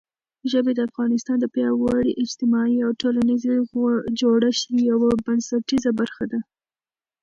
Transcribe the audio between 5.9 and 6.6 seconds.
برخه ده.